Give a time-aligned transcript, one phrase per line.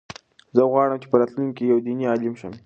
[0.55, 2.53] زه غواړم چې په راتلونکي کې یو دیني عالم شم.